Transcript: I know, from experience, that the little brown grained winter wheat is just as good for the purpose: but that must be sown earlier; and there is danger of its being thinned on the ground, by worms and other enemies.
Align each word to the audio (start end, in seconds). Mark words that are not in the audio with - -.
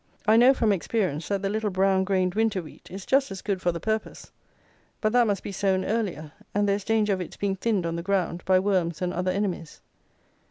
I 0.25 0.35
know, 0.35 0.55
from 0.55 0.71
experience, 0.71 1.27
that 1.27 1.43
the 1.43 1.49
little 1.49 1.69
brown 1.69 2.05
grained 2.05 2.33
winter 2.33 2.63
wheat 2.63 2.89
is 2.89 3.05
just 3.05 3.29
as 3.29 3.43
good 3.43 3.61
for 3.61 3.71
the 3.71 3.79
purpose: 3.79 4.31
but 4.99 5.13
that 5.13 5.27
must 5.27 5.43
be 5.43 5.51
sown 5.51 5.85
earlier; 5.85 6.31
and 6.55 6.67
there 6.67 6.77
is 6.77 6.83
danger 6.83 7.13
of 7.13 7.21
its 7.21 7.37
being 7.37 7.55
thinned 7.55 7.85
on 7.85 7.97
the 7.97 8.01
ground, 8.01 8.43
by 8.43 8.57
worms 8.59 8.99
and 9.03 9.13
other 9.13 9.29
enemies. 9.29 9.79